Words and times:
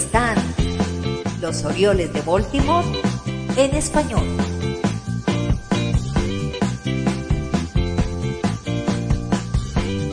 están 0.00 0.38
los 1.42 1.62
Orioles 1.64 2.10
de 2.14 2.22
Baltimore 2.22 2.86
en 3.56 3.74
español. 3.74 4.26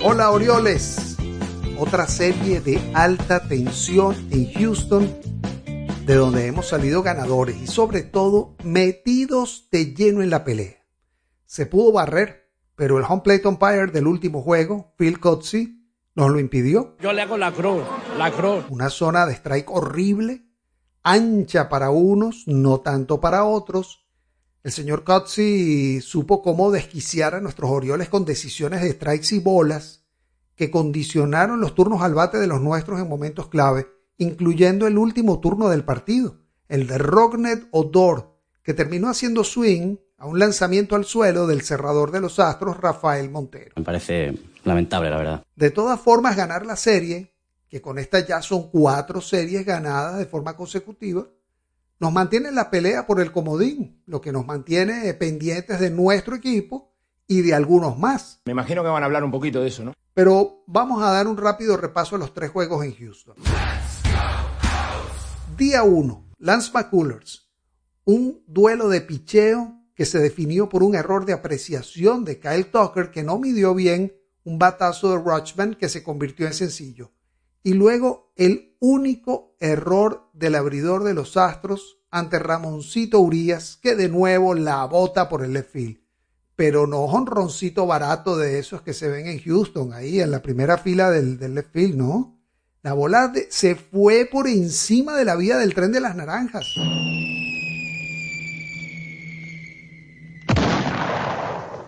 Hola 0.03 0.31
Orioles, 0.31 1.15
otra 1.79 2.05
serie 2.07 2.59
de 2.59 2.81
alta 2.93 3.47
tensión 3.47 4.13
en 4.29 4.51
Houston, 4.55 5.09
de 6.05 6.15
donde 6.15 6.47
hemos 6.47 6.67
salido 6.67 7.01
ganadores 7.01 7.55
y 7.55 7.67
sobre 7.67 8.01
todo 8.01 8.57
metidos 8.65 9.69
de 9.71 9.93
lleno 9.93 10.21
en 10.21 10.29
la 10.29 10.43
pelea. 10.43 10.83
Se 11.45 11.65
pudo 11.65 11.93
barrer, 11.93 12.51
pero 12.75 12.97
el 12.97 13.05
home 13.07 13.21
plate 13.23 13.47
umpire 13.47 13.87
del 13.87 14.07
último 14.07 14.41
juego, 14.41 14.93
Phil 14.97 15.17
Coetzee, 15.21 15.76
nos 16.17 16.31
lo 16.31 16.39
impidió. 16.39 16.97
Yo 16.99 17.13
le 17.13 17.21
hago 17.21 17.37
la 17.37 17.53
cruz, 17.53 17.83
la 18.17 18.31
cruz. 18.31 18.65
Una 18.69 18.89
zona 18.89 19.27
de 19.27 19.33
strike 19.33 19.69
horrible, 19.69 20.47
ancha 21.03 21.69
para 21.69 21.91
unos, 21.91 22.45
no 22.47 22.79
tanto 22.79 23.21
para 23.21 23.45
otros. 23.45 24.07
El 24.63 24.71
señor 24.71 25.03
Coetzee 25.03 26.01
supo 26.01 26.41
cómo 26.41 26.71
desquiciar 26.71 27.35
a 27.35 27.39
nuestros 27.39 27.69
Orioles 27.69 28.09
con 28.09 28.25
decisiones 28.25 28.81
de 28.81 28.93
strikes 28.93 29.35
y 29.35 29.39
bolas 29.39 30.07
que 30.55 30.71
condicionaron 30.71 31.61
los 31.61 31.75
turnos 31.75 32.01
al 32.01 32.15
bate 32.15 32.39
de 32.39 32.47
los 32.47 32.61
nuestros 32.61 32.99
en 32.99 33.07
momentos 33.07 33.47
clave, 33.47 33.85
incluyendo 34.17 34.87
el 34.87 34.97
último 34.97 35.39
turno 35.39 35.69
del 35.69 35.85
partido, 35.85 36.39
el 36.67 36.87
de 36.87 36.97
Rognet 36.97 37.67
Odor, 37.69 38.39
que 38.63 38.73
terminó 38.73 39.07
haciendo 39.07 39.43
swing 39.43 39.97
a 40.17 40.25
un 40.25 40.39
lanzamiento 40.39 40.95
al 40.95 41.05
suelo 41.05 41.45
del 41.45 41.61
cerrador 41.61 42.09
de 42.09 42.21
los 42.21 42.39
Astros, 42.39 42.77
Rafael 42.77 43.29
Montero. 43.29 43.73
Me 43.75 43.83
parece 43.83 44.33
lamentable, 44.67 45.09
la 45.09 45.17
verdad. 45.17 45.43
De 45.55 45.71
todas 45.71 45.99
formas, 45.99 46.35
ganar 46.35 46.65
la 46.65 46.75
serie, 46.75 47.35
que 47.69 47.81
con 47.81 47.97
esta 47.97 48.19
ya 48.25 48.41
son 48.41 48.69
cuatro 48.69 49.21
series 49.21 49.65
ganadas 49.65 50.17
de 50.17 50.25
forma 50.25 50.55
consecutiva, 50.55 51.27
nos 51.99 52.13
mantiene 52.13 52.49
en 52.49 52.55
la 52.55 52.69
pelea 52.69 53.07
por 53.07 53.19
el 53.19 53.31
comodín, 53.31 54.03
lo 54.05 54.21
que 54.21 54.31
nos 54.31 54.45
mantiene 54.45 55.13
pendientes 55.15 55.79
de 55.79 55.89
nuestro 55.89 56.35
equipo 56.35 56.93
y 57.27 57.41
de 57.41 57.53
algunos 57.53 57.97
más. 57.97 58.41
Me 58.45 58.51
imagino 58.51 58.83
que 58.83 58.89
van 58.89 59.03
a 59.03 59.07
hablar 59.07 59.23
un 59.23 59.31
poquito 59.31 59.61
de 59.61 59.67
eso, 59.67 59.83
¿no? 59.83 59.93
Pero 60.13 60.63
vamos 60.67 61.03
a 61.03 61.11
dar 61.11 61.27
un 61.27 61.37
rápido 61.37 61.77
repaso 61.77 62.15
a 62.15 62.19
los 62.19 62.33
tres 62.33 62.51
juegos 62.51 62.83
en 62.85 62.95
Houston. 62.95 63.35
Día 65.57 65.83
1, 65.83 66.25
Lance 66.39 66.71
McCullers. 66.73 67.49
Un 68.05 68.43
duelo 68.47 68.89
de 68.89 69.01
picheo 69.01 69.77
que 69.95 70.05
se 70.05 70.19
definió 70.19 70.69
por 70.69 70.83
un 70.83 70.95
error 70.95 71.25
de 71.25 71.33
apreciación 71.33 72.23
de 72.23 72.39
Kyle 72.39 72.65
Tucker 72.65 73.09
que 73.09 73.23
no 73.23 73.39
midió 73.39 73.73
bien 73.73 74.15
un 74.47 74.57
batazo 74.57 75.11
de 75.11 75.17
Rochman 75.17 75.75
que 75.75 75.89
se 75.89 76.03
convirtió 76.03 76.47
en 76.47 76.53
sencillo. 76.53 77.11
Y 77.63 77.73
luego 77.73 78.31
el 78.37 78.77
único 78.79 79.57
error 79.59 80.29
del 80.31 80.55
abridor 80.55 81.03
de 81.03 81.13
los 81.13 81.35
Astros 81.35 81.99
ante 82.11 82.39
Ramoncito 82.39 83.19
Urias 83.19 83.77
que 83.83 83.93
de 83.95 84.07
nuevo 84.07 84.53
la 84.53 84.85
bota 84.85 85.27
por 85.27 85.43
el 85.43 85.51
left 85.51 85.71
field. 85.71 85.99
Pero 86.55 86.87
no 86.87 86.99
honroncito 86.99 87.85
barato 87.85 88.37
de 88.37 88.57
esos 88.57 88.81
que 88.83 88.93
se 88.93 89.09
ven 89.09 89.27
en 89.27 89.43
Houston, 89.43 89.91
ahí 89.91 90.21
en 90.21 90.31
la 90.31 90.41
primera 90.41 90.77
fila 90.77 91.11
del, 91.11 91.37
del 91.37 91.53
left 91.53 91.73
field, 91.73 91.95
¿no? 91.95 92.39
La 92.83 92.93
bola 92.93 93.33
se 93.49 93.75
fue 93.75 94.29
por 94.31 94.47
encima 94.47 95.17
de 95.17 95.25
la 95.25 95.35
vía 95.35 95.57
del 95.57 95.73
tren 95.73 95.91
de 95.91 95.99
las 95.99 96.15
naranjas. 96.15 96.65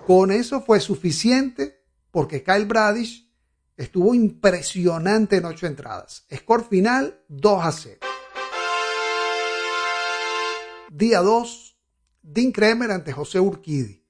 Con 0.06 0.32
eso 0.32 0.60
fue 0.60 0.82
suficiente 0.82 1.79
porque 2.12 2.44
Kyle 2.44 2.66
Bradish 2.66 3.30
estuvo 3.78 4.14
impresionante 4.14 5.38
en 5.38 5.46
ocho 5.46 5.68
entradas. 5.68 6.26
Score 6.34 6.64
final 6.64 7.24
2 7.30 7.66
a 7.66 7.72
0. 7.72 7.98
Día 10.92 11.22
2, 11.22 11.78
Dean 12.22 12.52
Kremer 12.52 12.92
ante 12.92 13.14
José 13.14 13.40
Urquidi. 13.40 14.06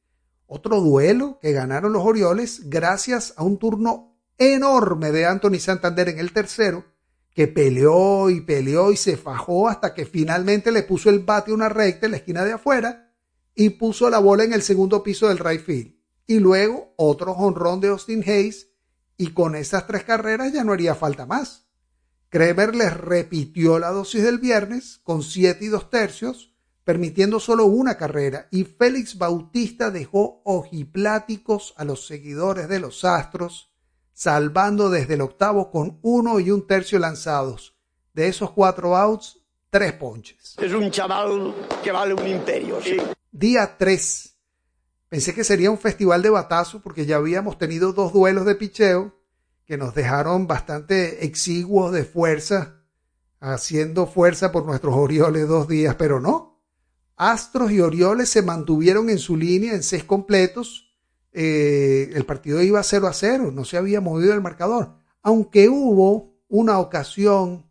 Otro 0.47 0.81
duelo 0.81 1.37
que 1.41 1.51
ganaron 1.51 1.93
los 1.93 2.03
Orioles 2.03 2.69
gracias 2.69 3.33
a 3.37 3.43
un 3.43 3.59
turno 3.59 4.17
enorme 4.37 5.11
de 5.11 5.25
Anthony 5.25 5.59
Santander 5.59 6.09
en 6.09 6.19
el 6.19 6.33
tercero, 6.33 6.85
que 7.35 7.47
peleó 7.47 8.29
y 8.29 8.41
peleó 8.41 8.91
y 8.91 8.97
se 8.97 9.17
fajó 9.17 9.67
hasta 9.67 9.93
que 9.93 10.05
finalmente 10.05 10.71
le 10.71 10.83
puso 10.83 11.09
el 11.09 11.19
bate 11.19 11.53
una 11.53 11.69
recta 11.69 12.07
en 12.07 12.13
la 12.13 12.17
esquina 12.17 12.43
de 12.43 12.53
afuera 12.53 13.13
y 13.53 13.71
puso 13.71 14.09
la 14.09 14.19
bola 14.19 14.43
en 14.43 14.53
el 14.53 14.61
segundo 14.61 15.03
piso 15.03 15.27
del 15.27 15.37
right 15.37 15.61
field. 15.61 15.98
Y 16.29 16.37
luego 16.37 16.93
otro 16.95 17.33
jonrón 17.33 17.81
de 17.81 17.87
Austin 17.87 18.21
Hayes 18.21 18.69
y 19.17 19.31
con 19.33 19.55
esas 19.55 19.87
tres 19.87 20.03
carreras 20.03 20.53
ya 20.53 20.63
no 20.63 20.73
haría 20.73 20.93
falta 20.93 21.25
más. 21.25 21.67
Kremer 22.29 22.75
les 22.75 22.95
repitió 22.95 23.79
la 23.79 23.89
dosis 23.89 24.21
del 24.21 24.37
viernes 24.37 24.99
con 25.01 25.23
siete 25.23 25.65
y 25.65 25.67
dos 25.69 25.89
tercios, 25.89 26.53
permitiendo 26.83 27.39
solo 27.39 27.65
una 27.65 27.97
carrera, 27.97 28.47
y 28.51 28.63
Félix 28.63 29.17
Bautista 29.17 29.89
dejó 29.89 30.43
ojipláticos 30.45 31.73
a 31.77 31.83
los 31.83 32.05
seguidores 32.05 32.69
de 32.69 32.79
los 32.79 33.03
Astros, 33.05 33.73
salvando 34.13 34.91
desde 34.91 35.15
el 35.15 35.21
octavo 35.21 35.71
con 35.71 35.97
uno 36.03 36.39
y 36.39 36.51
un 36.51 36.67
tercio 36.67 36.99
lanzados. 36.99 37.75
De 38.13 38.27
esos 38.27 38.51
cuatro 38.51 38.95
outs, 38.95 39.39
tres 39.71 39.93
ponches. 39.93 40.57
Es 40.59 40.73
un 40.73 40.91
chaval 40.91 41.55
que 41.83 41.91
vale 41.91 42.13
un 42.13 42.27
imperio, 42.27 42.79
sí. 42.83 42.97
Día 43.31 43.75
3. 43.79 44.28
Pensé 45.09 45.33
que 45.33 45.43
sería 45.43 45.71
un 45.71 45.79
festival 45.79 46.21
de 46.21 46.29
batazo 46.29 46.81
porque 46.81 47.07
ya 47.07 47.15
habíamos 47.15 47.57
tenido 47.57 47.93
dos 47.93 48.13
duelos 48.13 48.45
de 48.45 48.53
picheo 48.53 49.15
que 49.65 49.75
nos 49.75 49.95
dejaron 49.95 50.45
bastante 50.45 51.25
exiguos 51.25 51.91
de 51.91 52.03
fuerza, 52.03 52.83
haciendo 53.39 54.05
fuerza 54.05 54.51
por 54.51 54.65
nuestros 54.65 54.95
Orioles 54.95 55.47
dos 55.47 55.67
días, 55.67 55.95
pero 55.95 56.19
no. 56.19 56.63
Astros 57.15 57.71
y 57.71 57.81
Orioles 57.81 58.29
se 58.29 58.43
mantuvieron 58.43 59.09
en 59.09 59.17
su 59.17 59.35
línea 59.35 59.73
en 59.73 59.83
seis 59.83 60.03
completos. 60.03 60.95
Eh, 61.31 62.11
el 62.13 62.25
partido 62.25 62.61
iba 62.61 62.81
0 62.81 63.07
a 63.07 63.13
0, 63.13 63.51
no 63.51 63.65
se 63.65 63.77
había 63.77 64.01
movido 64.01 64.33
el 64.33 64.41
marcador, 64.41 64.95
aunque 65.21 65.69
hubo 65.69 66.39
una 66.47 66.79
ocasión 66.79 67.67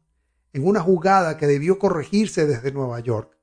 en 0.53 0.67
una 0.67 0.81
jugada 0.81 1.37
que 1.37 1.47
debió 1.47 1.79
corregirse 1.79 2.47
desde 2.47 2.73
Nueva 2.73 3.01
York. 3.01 3.38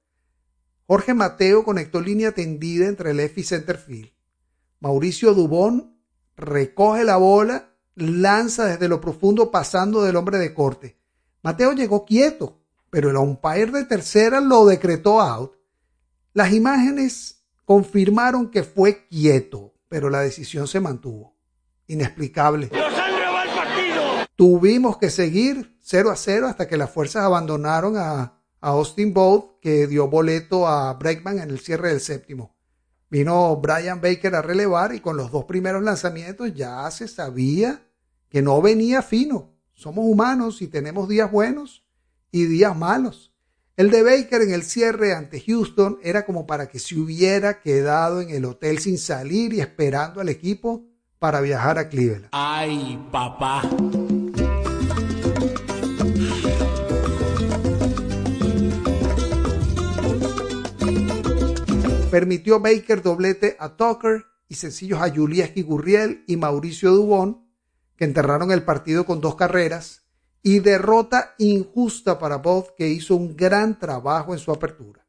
Jorge 0.87 1.13
Mateo 1.13 1.63
conectó 1.63 1.99
línea 1.99 2.31
tendida 2.31 2.87
entre 2.87 3.11
el 3.11 3.19
F 3.19 3.39
y 3.39 3.43
center 3.43 3.77
field. 3.77 4.11
Mauricio 4.79 5.33
Dubón 5.33 5.97
recoge 6.37 7.03
la 7.03 7.17
bola, 7.17 7.71
lanza 7.95 8.65
desde 8.65 8.87
lo 8.87 9.01
profundo 9.01 9.49
pasando 9.49 10.03
del 10.03 10.15
hombre 10.15 10.37
de 10.37 10.53
corte. 10.53 10.99
Mateo 11.41 11.73
llegó 11.73 12.05
quieto, 12.05 12.61
pero 12.91 13.09
el 13.09 13.17
umpire 13.17 13.71
de 13.71 13.85
tercera 13.85 14.41
lo 14.41 14.65
decretó 14.65 15.21
out. 15.21 15.53
Las 16.33 16.53
imágenes 16.53 17.43
confirmaron 17.63 18.51
que 18.51 18.63
fue 18.63 19.07
quieto, 19.07 19.73
pero 19.89 20.09
la 20.09 20.21
decisión 20.21 20.67
se 20.67 20.79
mantuvo. 20.79 21.35
Inexplicable. 21.87 22.69
Tuvimos 24.35 24.97
que 24.97 25.09
seguir 25.09 25.77
0 25.81 26.11
a 26.11 26.15
0 26.15 26.47
hasta 26.47 26.67
que 26.67 26.77
las 26.77 26.91
fuerzas 26.91 27.23
abandonaron 27.23 27.95
a 27.97 28.34
a 28.65 28.69
Austin 28.69 29.13
Bolt, 29.13 29.59
que 29.61 29.85
dio 29.85 30.07
boleto 30.07 30.67
a 30.67 30.91
Breckman 30.95 31.37
en 31.37 31.51
el 31.51 31.59
cierre 31.59 31.89
del 31.89 31.99
séptimo. 31.99 32.55
Vino 33.11 33.55
Brian 33.57 34.01
Baker 34.01 34.33
a 34.33 34.41
relevar 34.41 34.95
y 34.95 35.01
con 35.01 35.17
los 35.17 35.29
dos 35.31 35.45
primeros 35.45 35.83
lanzamientos 35.83 36.51
ya 36.55 36.89
se 36.89 37.07
sabía 37.07 37.87
que 38.27 38.41
no 38.41 38.59
venía 38.63 39.03
fino. 39.03 39.53
Somos 39.75 40.05
humanos 40.07 40.63
y 40.63 40.67
tenemos 40.67 41.07
días 41.07 41.31
buenos 41.31 41.85
y 42.31 42.45
días 42.45 42.75
malos. 42.75 43.35
El 43.77 43.91
de 43.91 44.01
Baker 44.01 44.41
en 44.41 44.51
el 44.51 44.63
cierre 44.63 45.13
ante 45.13 45.41
Houston 45.41 45.99
era 46.01 46.25
como 46.25 46.47
para 46.47 46.67
que 46.67 46.79
se 46.79 46.97
hubiera 46.97 47.61
quedado 47.61 48.19
en 48.19 48.31
el 48.31 48.45
hotel 48.45 48.79
sin 48.79 48.97
salir 48.97 49.53
y 49.53 49.59
esperando 49.59 50.21
al 50.21 50.29
equipo 50.29 50.87
para 51.19 51.39
viajar 51.39 51.77
a 51.77 51.87
Cleveland. 51.87 52.29
Ay, 52.31 52.99
papá. 53.11 53.61
Permitió 62.15 62.61
Baker 62.61 63.01
doblete 63.01 63.57
a 63.59 63.75
Tucker 63.75 64.23
y 64.47 64.55
sencillos 64.55 65.01
a 65.01 65.13
Julieski 65.13 65.63
Gurriel 65.63 66.23
y 66.27 66.37
Mauricio 66.37 66.93
Dubón, 66.93 67.45
que 67.97 68.05
enterraron 68.05 68.53
el 68.53 68.63
partido 68.63 69.05
con 69.05 69.19
dos 69.19 69.35
carreras, 69.35 70.03
y 70.41 70.59
derrota 70.59 71.35
injusta 71.39 72.17
para 72.17 72.37
Both, 72.37 72.69
que 72.77 72.87
hizo 72.87 73.17
un 73.17 73.35
gran 73.35 73.77
trabajo 73.77 74.31
en 74.31 74.39
su 74.39 74.53
apertura. 74.53 75.05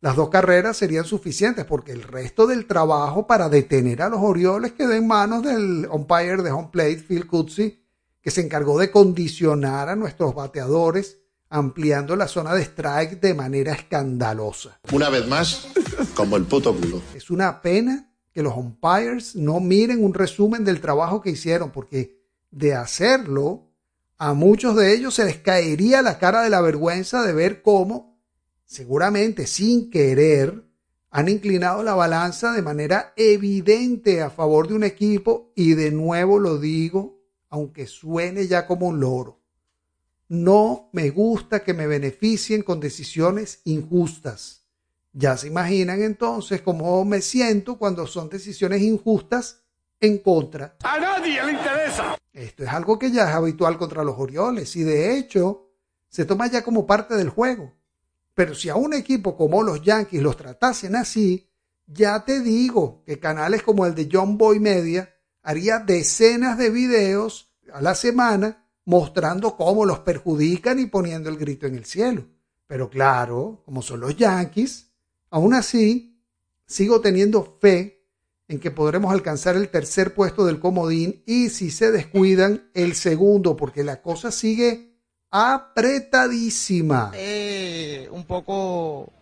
Las 0.00 0.16
dos 0.16 0.30
carreras 0.30 0.78
serían 0.78 1.04
suficientes 1.04 1.66
porque 1.66 1.92
el 1.92 2.02
resto 2.02 2.46
del 2.46 2.66
trabajo 2.66 3.26
para 3.26 3.50
detener 3.50 4.00
a 4.00 4.08
los 4.08 4.22
Orioles 4.22 4.72
quedó 4.72 4.94
en 4.94 5.06
manos 5.06 5.42
del 5.42 5.86
umpire 5.92 6.42
de 6.42 6.50
home 6.50 6.70
plate, 6.72 7.04
Phil 7.06 7.26
Coetzee, 7.26 7.84
que 8.22 8.30
se 8.30 8.40
encargó 8.40 8.78
de 8.78 8.90
condicionar 8.90 9.90
a 9.90 9.96
nuestros 9.96 10.34
bateadores 10.34 11.18
ampliando 11.50 12.16
la 12.16 12.28
zona 12.28 12.54
de 12.54 12.62
strike 12.62 13.20
de 13.20 13.34
manera 13.34 13.72
escandalosa. 13.72 14.80
Una 14.92 15.10
vez 15.10 15.26
más, 15.26 15.66
como 16.14 16.36
el 16.36 16.44
puto 16.44 16.74
culo. 16.74 17.02
Es 17.14 17.28
una 17.30 17.60
pena 17.60 18.12
que 18.32 18.42
los 18.42 18.56
umpires 18.56 19.34
no 19.34 19.60
miren 19.60 20.02
un 20.02 20.14
resumen 20.14 20.64
del 20.64 20.80
trabajo 20.80 21.20
que 21.20 21.30
hicieron, 21.30 21.70
porque 21.70 22.22
de 22.50 22.74
hacerlo, 22.74 23.66
A 24.22 24.34
muchos 24.34 24.76
de 24.76 24.92
ellos 24.94 25.14
se 25.14 25.24
les 25.24 25.38
caería 25.38 26.02
la 26.02 26.18
cara 26.18 26.42
de 26.42 26.50
la 26.50 26.60
vergüenza 26.60 27.22
de 27.22 27.32
ver 27.32 27.62
cómo, 27.62 28.20
seguramente 28.66 29.46
sin 29.46 29.90
querer, 29.90 30.62
han 31.10 31.30
inclinado 31.30 31.82
la 31.82 31.94
balanza 31.94 32.52
de 32.52 32.60
manera 32.60 33.14
evidente 33.16 34.20
a 34.20 34.28
favor 34.28 34.68
de 34.68 34.74
un 34.74 34.84
equipo 34.84 35.52
y 35.56 35.72
de 35.72 35.90
nuevo 35.90 36.38
lo 36.38 36.58
digo, 36.58 37.18
aunque 37.48 37.86
suene 37.86 38.46
ya 38.46 38.66
como 38.66 38.88
un 38.88 39.00
loro. 39.00 39.39
No 40.30 40.90
me 40.92 41.10
gusta 41.10 41.64
que 41.64 41.74
me 41.74 41.88
beneficien 41.88 42.62
con 42.62 42.78
decisiones 42.78 43.62
injustas. 43.64 44.62
Ya 45.12 45.36
se 45.36 45.48
imaginan 45.48 46.00
entonces 46.02 46.62
cómo 46.62 47.04
me 47.04 47.20
siento 47.20 47.76
cuando 47.76 48.06
son 48.06 48.28
decisiones 48.28 48.80
injustas 48.80 49.64
en 49.98 50.18
contra. 50.18 50.76
A 50.84 51.00
nadie 51.00 51.44
le 51.44 51.50
interesa. 51.50 52.16
Esto 52.32 52.62
es 52.62 52.68
algo 52.68 52.96
que 52.96 53.10
ya 53.10 53.28
es 53.28 53.34
habitual 53.34 53.76
contra 53.76 54.04
los 54.04 54.14
Orioles 54.20 54.76
y 54.76 54.84
de 54.84 55.18
hecho 55.18 55.72
se 56.08 56.24
toma 56.24 56.46
ya 56.46 56.62
como 56.62 56.86
parte 56.86 57.16
del 57.16 57.30
juego. 57.30 57.74
Pero 58.32 58.54
si 58.54 58.68
a 58.68 58.76
un 58.76 58.94
equipo 58.94 59.36
como 59.36 59.64
los 59.64 59.82
Yankees 59.82 60.22
los 60.22 60.36
tratasen 60.36 60.94
así, 60.94 61.50
ya 61.88 62.24
te 62.24 62.38
digo 62.38 63.02
que 63.04 63.18
canales 63.18 63.64
como 63.64 63.84
el 63.84 63.96
de 63.96 64.08
John 64.10 64.38
Boy 64.38 64.60
Media 64.60 65.12
haría 65.42 65.80
decenas 65.80 66.56
de 66.56 66.70
videos 66.70 67.52
a 67.72 67.82
la 67.82 67.96
semana 67.96 68.60
mostrando 68.90 69.56
cómo 69.56 69.86
los 69.86 70.00
perjudican 70.00 70.80
y 70.80 70.86
poniendo 70.86 71.30
el 71.30 71.36
grito 71.36 71.66
en 71.66 71.76
el 71.76 71.84
cielo. 71.84 72.26
Pero 72.66 72.90
claro, 72.90 73.62
como 73.64 73.82
son 73.82 74.00
los 74.00 74.16
Yankees, 74.16 74.90
aún 75.30 75.54
así 75.54 76.20
sigo 76.66 77.00
teniendo 77.00 77.56
fe 77.60 78.04
en 78.48 78.58
que 78.58 78.72
podremos 78.72 79.12
alcanzar 79.12 79.54
el 79.54 79.68
tercer 79.68 80.12
puesto 80.12 80.44
del 80.44 80.58
comodín 80.58 81.22
y 81.24 81.50
si 81.50 81.70
se 81.70 81.92
descuidan 81.92 82.68
el 82.74 82.96
segundo, 82.96 83.56
porque 83.56 83.84
la 83.84 84.02
cosa 84.02 84.32
sigue 84.32 84.98
apretadísima. 85.30 87.12
Eh, 87.14 88.08
un 88.10 88.24
poco 88.24 89.12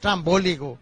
trambólico. 0.00 0.78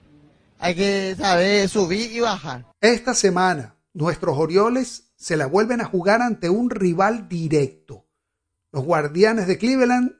Hay 0.61 0.77
que 0.77 1.17
saber 1.17 1.69
subir 1.69 2.13
y 2.13 2.21
bajar. 2.21 2.67
Esta 2.81 3.15
semana, 3.15 3.75
nuestros 3.93 4.39
Orioles 4.39 5.11
se 5.17 5.37
la 5.37 5.47
vuelven 5.47 5.81
a 5.81 5.87
jugar 5.87 6.23
ante 6.23 6.49
un 6.49 6.71
rival 6.71 7.29
directo. 7.29 8.08
Los 8.79 8.87
Guardianes 8.87 9.49
de 9.49 9.59
Cleveland, 9.59 10.13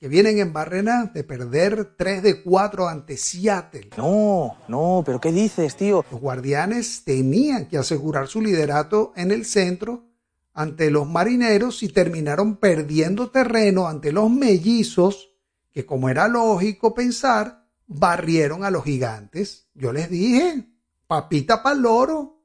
que 0.00 0.08
vienen 0.08 0.38
en 0.38 0.54
barrena 0.54 1.10
de 1.12 1.24
perder 1.24 1.94
3 1.94 2.22
de 2.22 2.42
4 2.42 2.88
ante 2.88 3.18
Seattle. 3.18 3.90
No, 3.98 4.56
no, 4.66 5.02
pero 5.04 5.20
¿qué 5.20 5.30
dices, 5.30 5.76
tío? 5.76 6.06
Los 6.10 6.18
Guardianes 6.18 7.04
tenían 7.04 7.66
que 7.66 7.76
asegurar 7.76 8.26
su 8.26 8.40
liderato 8.40 9.12
en 9.14 9.30
el 9.30 9.44
centro 9.44 10.06
ante 10.54 10.90
los 10.90 11.06
marineros 11.06 11.82
y 11.82 11.90
terminaron 11.90 12.56
perdiendo 12.56 13.30
terreno 13.30 13.88
ante 13.88 14.10
los 14.10 14.30
mellizos, 14.30 15.34
que 15.70 15.84
como 15.84 16.08
era 16.08 16.28
lógico 16.28 16.94
pensar, 16.94 17.66
barrieron 17.86 18.64
a 18.64 18.70
los 18.70 18.84
gigantes. 18.84 19.68
Yo 19.74 19.92
les 19.92 20.08
dije, 20.08 20.66
papita 21.06 21.62
pa'l 21.62 21.82
loro. 21.82 22.37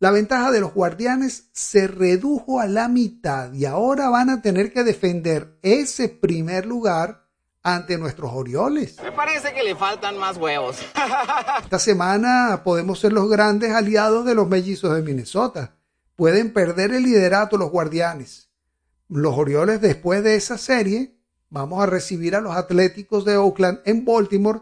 La 0.00 0.10
ventaja 0.10 0.50
de 0.50 0.60
los 0.60 0.74
guardianes 0.74 1.48
se 1.52 1.86
redujo 1.86 2.60
a 2.60 2.66
la 2.66 2.88
mitad 2.88 3.52
y 3.52 3.64
ahora 3.64 4.08
van 4.08 4.28
a 4.28 4.42
tener 4.42 4.72
que 4.72 4.82
defender 4.82 5.56
ese 5.62 6.08
primer 6.08 6.66
lugar 6.66 7.24
ante 7.62 7.96
nuestros 7.96 8.32
Orioles. 8.32 8.96
Me 9.02 9.12
parece 9.12 9.54
que 9.54 9.62
le 9.62 9.76
faltan 9.76 10.18
más 10.18 10.36
huevos. 10.36 10.78
Esta 11.62 11.78
semana 11.78 12.62
podemos 12.64 12.98
ser 12.98 13.12
los 13.12 13.28
grandes 13.30 13.72
aliados 13.72 14.26
de 14.26 14.34
los 14.34 14.48
mellizos 14.48 14.94
de 14.94 15.02
Minnesota. 15.02 15.76
Pueden 16.16 16.52
perder 16.52 16.92
el 16.92 17.04
liderato 17.04 17.56
los 17.56 17.70
guardianes. 17.70 18.50
Los 19.08 19.36
Orioles 19.38 19.80
después 19.80 20.24
de 20.24 20.34
esa 20.34 20.58
serie 20.58 21.16
vamos 21.50 21.82
a 21.82 21.86
recibir 21.86 22.34
a 22.34 22.40
los 22.40 22.56
Atléticos 22.56 23.24
de 23.24 23.36
Oakland 23.36 23.80
en 23.84 24.04
Baltimore 24.04 24.60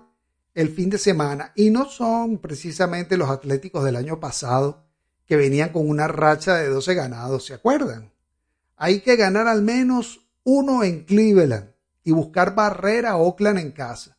el 0.55 0.69
fin 0.69 0.91
de 0.91 0.99
semana 0.99 1.53
y 1.57 1.71
no 1.71 1.87
son 1.87 2.39
precisamente 2.39 3.17
los 3.17 3.31
Atléticos 3.31 3.83
del 3.83 3.97
año 3.97 4.21
pasado 4.21 4.82
que 5.33 5.37
venían 5.39 5.71
con 5.71 5.89
una 5.89 6.09
racha 6.09 6.57
de 6.57 6.69
12 6.69 6.93
ganados, 6.93 7.47
¿se 7.47 7.55
acuerdan? 7.55 8.13
Hay 8.77 9.01
que 9.01 9.17
ganar 9.17 9.49
al 9.49 9.63
menos 9.63 10.29
uno 10.45 10.85
en 10.85 11.05
Cleveland 11.07 11.71
y 12.05 12.13
buscar 12.13 12.55
barrera 12.55 13.13
a 13.13 13.17
Oakland 13.17 13.59
en 13.59 13.71
casa. 13.71 14.19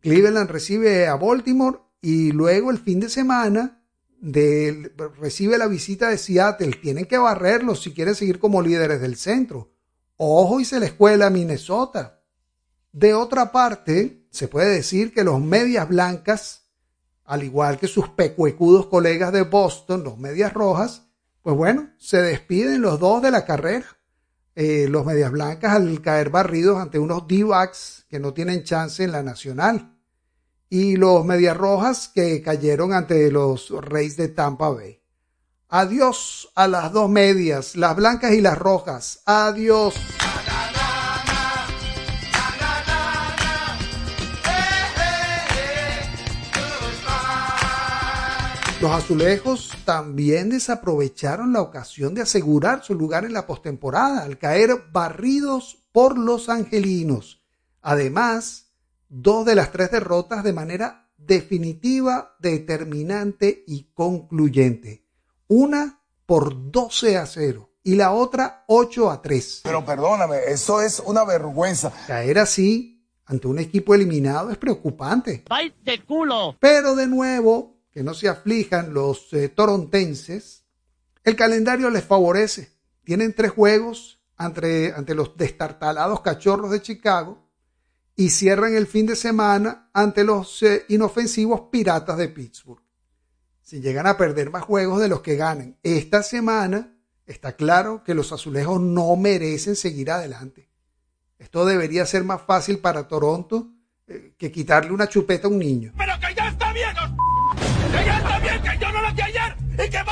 Cleveland 0.00 0.48
recibe 0.48 1.08
a 1.08 1.16
Baltimore 1.16 1.80
y 2.00 2.32
luego 2.32 2.70
el 2.70 2.78
fin 2.78 3.00
de 3.00 3.10
semana 3.10 3.84
recibe 4.22 5.58
la 5.58 5.66
visita 5.66 6.08
de 6.08 6.16
Seattle. 6.16 6.78
Tienen 6.80 7.04
que 7.04 7.18
barrerlos 7.18 7.82
si 7.82 7.92
quieren 7.92 8.14
seguir 8.14 8.38
como 8.38 8.62
líderes 8.62 9.02
del 9.02 9.16
centro. 9.16 9.74
Ojo 10.16 10.58
y 10.58 10.64
se 10.64 10.80
les 10.80 10.94
cuela 10.94 11.26
a 11.26 11.30
Minnesota. 11.30 12.22
De 12.92 13.12
otra 13.12 13.52
parte, 13.52 14.26
se 14.30 14.48
puede 14.48 14.70
decir 14.74 15.12
que 15.12 15.22
los 15.22 15.38
medias 15.42 15.86
blancas, 15.86 16.63
al 17.24 17.42
igual 17.42 17.78
que 17.78 17.88
sus 17.88 18.08
pecuecudos 18.10 18.86
colegas 18.86 19.32
de 19.32 19.42
Boston, 19.42 20.04
los 20.04 20.18
medias 20.18 20.52
rojas, 20.52 21.06
pues 21.42 21.56
bueno, 21.56 21.90
se 21.98 22.20
despiden 22.20 22.80
los 22.80 22.98
dos 22.98 23.22
de 23.22 23.30
la 23.30 23.44
carrera. 23.44 23.86
Eh, 24.56 24.86
los 24.88 25.04
medias 25.04 25.32
blancas 25.32 25.72
al 25.72 26.00
caer 26.00 26.30
barridos 26.30 26.78
ante 26.78 27.00
unos 27.00 27.26
d 27.26 27.44
que 28.08 28.20
no 28.20 28.32
tienen 28.32 28.62
chance 28.62 29.02
en 29.02 29.10
la 29.10 29.22
nacional 29.22 29.94
y 30.74 30.96
los 30.96 31.24
Medias 31.24 31.56
Rojas 31.56 32.10
que 32.12 32.42
cayeron 32.42 32.92
ante 32.92 33.30
los 33.30 33.70
Reyes 33.70 34.16
de 34.16 34.28
Tampa 34.28 34.70
Bay. 34.70 35.00
Adiós 35.68 36.50
a 36.54 36.66
las 36.66 36.92
dos 36.92 37.08
medias, 37.08 37.76
las 37.76 37.94
blancas 37.94 38.32
y 38.32 38.40
las 38.40 38.58
rojas. 38.58 39.20
Adiós. 39.24 39.94
Los 48.84 48.92
azulejos 48.92 49.70
también 49.86 50.50
desaprovecharon 50.50 51.54
la 51.54 51.62
ocasión 51.62 52.12
de 52.12 52.20
asegurar 52.20 52.84
su 52.84 52.94
lugar 52.94 53.24
en 53.24 53.32
la 53.32 53.46
postemporada 53.46 54.22
al 54.22 54.36
caer 54.36 54.72
barridos 54.92 55.86
por 55.90 56.18
los 56.18 56.50
angelinos. 56.50 57.42
Además, 57.80 58.74
dos 59.08 59.46
de 59.46 59.54
las 59.54 59.72
tres 59.72 59.90
derrotas 59.90 60.44
de 60.44 60.52
manera 60.52 61.08
definitiva, 61.16 62.36
determinante 62.40 63.64
y 63.66 63.84
concluyente. 63.94 65.06
Una 65.48 66.02
por 66.26 66.70
12 66.70 67.16
a 67.16 67.24
0 67.24 67.70
y 67.84 67.94
la 67.94 68.12
otra 68.12 68.64
8 68.68 69.10
a 69.10 69.22
3. 69.22 69.60
Pero 69.64 69.82
perdóname, 69.82 70.36
eso 70.48 70.82
es 70.82 71.00
una 71.00 71.24
vergüenza. 71.24 71.90
Caer 72.06 72.38
así 72.38 73.02
ante 73.24 73.48
un 73.48 73.60
equipo 73.60 73.94
eliminado 73.94 74.50
es 74.50 74.58
preocupante. 74.58 75.44
¡Ay, 75.48 75.74
de 75.82 76.04
culo! 76.04 76.54
Pero 76.60 76.94
de 76.94 77.06
nuevo, 77.06 77.73
que 77.94 78.02
no 78.02 78.12
se 78.12 78.28
aflijan 78.28 78.92
los 78.92 79.32
eh, 79.32 79.48
torontenses, 79.48 80.64
el 81.22 81.36
calendario 81.36 81.88
les 81.90 82.04
favorece. 82.04 82.72
Tienen 83.04 83.34
tres 83.34 83.52
juegos 83.52 84.20
ante, 84.36 84.92
ante 84.92 85.14
los 85.14 85.36
destartalados 85.36 86.20
cachorros 86.20 86.72
de 86.72 86.82
Chicago 86.82 87.48
y 88.16 88.30
cierran 88.30 88.74
el 88.74 88.88
fin 88.88 89.06
de 89.06 89.14
semana 89.14 89.90
ante 89.92 90.24
los 90.24 90.60
eh, 90.64 90.84
inofensivos 90.88 91.68
Piratas 91.70 92.18
de 92.18 92.28
Pittsburgh. 92.28 92.82
Si 93.62 93.80
llegan 93.80 94.08
a 94.08 94.16
perder 94.16 94.50
más 94.50 94.64
juegos 94.64 95.00
de 95.00 95.08
los 95.08 95.20
que 95.20 95.36
ganen 95.36 95.78
esta 95.84 96.24
semana, 96.24 96.98
está 97.26 97.54
claro 97.54 98.02
que 98.02 98.14
los 98.14 98.32
azulejos 98.32 98.80
no 98.80 99.14
merecen 99.14 99.76
seguir 99.76 100.10
adelante. 100.10 100.68
Esto 101.38 101.64
debería 101.64 102.06
ser 102.06 102.24
más 102.24 102.42
fácil 102.42 102.80
para 102.80 103.06
Toronto 103.06 103.70
eh, 104.08 104.34
que 104.36 104.50
quitarle 104.50 104.90
una 104.92 105.08
chupeta 105.08 105.46
a 105.46 105.50
un 105.50 105.60
niño. 105.60 105.92
Pero 105.96 106.12
que 107.98 108.78
yo 108.80 108.92
no 108.92 108.98
ayer 109.08 109.56
y 109.72 109.90
que. 109.90 110.04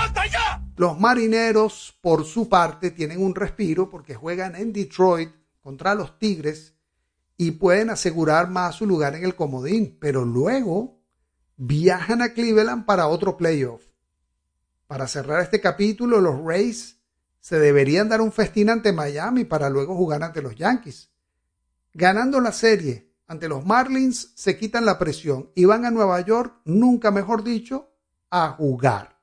Los 0.77 0.99
marineros, 0.99 1.97
por 2.01 2.25
su 2.25 2.49
parte, 2.49 2.91
tienen 2.91 3.23
un 3.23 3.35
respiro 3.35 3.91
porque 3.91 4.15
juegan 4.15 4.57
en 4.57 4.73
Detroit 4.73 5.31
contra 5.61 5.95
los 5.95 6.19
Tigres 6.19 6.75
y 7.37 7.53
pueden 7.53 7.91
asegurar 7.91 8.49
más 8.49 8.77
su 8.77 8.87
lugar 8.87 9.15
en 9.15 9.25
el 9.25 9.37
comodín, 9.37 9.99
pero 10.01 10.25
luego 10.25 11.01
viajan 11.57 12.23
a 12.23 12.33
Cleveland 12.33 12.85
para 12.87 13.07
otro 13.07 13.37
playoff. 13.37 13.83
Para 14.87 15.07
cerrar 15.07 15.43
este 15.43 15.61
capítulo, 15.61 16.21
los 16.21 16.43
Rays 16.43 16.99
se 17.39 17.59
deberían 17.59 18.09
dar 18.09 18.21
un 18.21 18.33
festín 18.33 18.71
ante 18.71 18.93
Miami 18.93 19.45
para 19.45 19.69
luego 19.69 19.95
jugar 19.95 20.23
ante 20.23 20.43
los 20.43 20.57
Yankees. 20.57 21.11
Ganando 21.93 22.41
la 22.41 22.53
serie 22.53 23.12
ante 23.33 23.49
los 23.49 23.67
Marlins 23.67 24.33
se 24.35 24.57
quitan 24.57 24.85
la 24.85 24.99
presión 24.99 25.51
y 25.55 25.65
van 25.65 25.85
a 25.85 25.91
Nueva 25.91 26.21
York, 26.21 26.61
nunca 26.65 27.11
mejor 27.11 27.43
dicho, 27.43 27.91
a 28.31 28.51
jugar. 28.51 29.19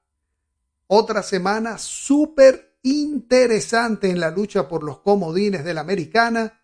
Otra 0.87 1.23
semana 1.23 1.77
súper 1.77 2.77
interesante 2.83 4.09
en 4.09 4.19
la 4.19 4.31
lucha 4.31 4.67
por 4.67 4.83
los 4.83 4.99
comodines 4.99 5.63
de 5.63 5.73
la 5.73 5.81
americana 5.81 6.59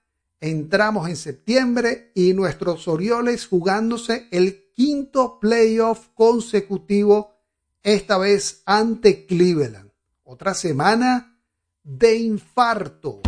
Entramos 0.46 1.10
en 1.10 1.16
septiembre 1.16 2.12
y 2.14 2.34
nuestros 2.34 2.88
Orioles 2.88 3.48
jugándose 3.48 4.28
el 4.32 4.70
quinto 4.74 5.40
playoff 5.40 6.10
consecutivo, 6.14 7.40
esta 7.82 8.20
vez 8.20 8.62
ante 8.66 9.26
Cleveland. 9.26 9.90
Otra 10.24 10.54
semana 10.54 11.40
de 11.84 12.18
infarto. 12.18 13.22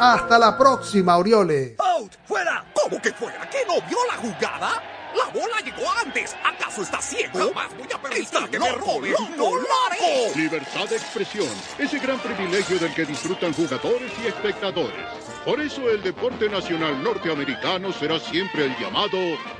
Hasta 0.00 0.38
la 0.38 0.56
próxima, 0.56 1.18
Orioles. 1.18 1.74
¡Out! 1.78 2.12
¡Fuera! 2.24 2.64
¿Cómo 2.72 3.02
que 3.02 3.12
fuera? 3.12 3.46
¿Que 3.50 3.58
no 3.66 3.74
vio 3.86 3.98
la 4.06 4.16
jugada? 4.16 4.82
¡La 5.14 5.26
bola 5.26 5.60
llegó 5.62 5.90
antes! 6.02 6.34
¿Acaso 6.42 6.80
está 6.80 7.02
ciego? 7.02 7.38
Jamás 7.38 7.68
voy 7.76 7.86
a 7.94 8.00
permitir 8.00 8.48
que 8.50 8.58
me 8.58 8.72
robe! 8.72 9.14
¡No 9.36 9.56
lo 9.56 9.68
haré! 9.86 10.32
Libertad 10.34 10.88
de 10.88 10.96
expresión, 10.96 11.48
ese 11.76 11.98
gran 11.98 12.18
privilegio 12.20 12.78
del 12.78 12.94
que 12.94 13.04
disfrutan 13.04 13.52
jugadores 13.52 14.10
y 14.24 14.28
espectadores. 14.28 15.06
Por 15.44 15.60
eso 15.60 15.90
el 15.90 16.02
deporte 16.02 16.48
nacional 16.48 17.02
norteamericano 17.02 17.92
será 17.92 18.18
siempre 18.18 18.64
el 18.64 18.78
llamado 18.78 19.18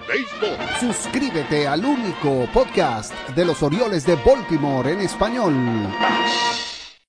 béisbol. 0.08 0.56
Suscríbete 0.80 1.68
al 1.68 1.84
único 1.84 2.48
podcast 2.54 3.12
de 3.34 3.44
los 3.44 3.62
Orioles 3.62 4.06
de 4.06 4.16
Baltimore 4.16 4.90
en 4.90 5.00
español. 5.02 5.54